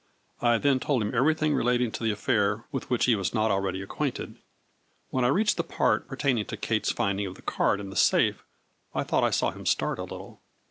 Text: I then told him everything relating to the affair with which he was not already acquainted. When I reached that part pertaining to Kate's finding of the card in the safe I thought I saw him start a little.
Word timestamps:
I 0.41 0.57
then 0.57 0.79
told 0.79 1.03
him 1.03 1.13
everything 1.13 1.53
relating 1.53 1.91
to 1.91 2.03
the 2.03 2.09
affair 2.09 2.63
with 2.71 2.89
which 2.89 3.05
he 3.05 3.15
was 3.15 3.35
not 3.35 3.51
already 3.51 3.83
acquainted. 3.83 4.37
When 5.11 5.23
I 5.23 5.27
reached 5.27 5.57
that 5.57 5.65
part 5.69 6.07
pertaining 6.07 6.45
to 6.45 6.57
Kate's 6.57 6.91
finding 6.91 7.27
of 7.27 7.35
the 7.35 7.43
card 7.43 7.79
in 7.79 7.91
the 7.91 7.95
safe 7.95 8.43
I 8.95 9.03
thought 9.03 9.23
I 9.23 9.29
saw 9.29 9.51
him 9.51 9.67
start 9.67 9.99
a 9.99 10.03
little. 10.03 10.41